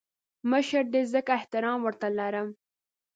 [0.51, 2.47] مشر دی ځکه احترام ورته لرم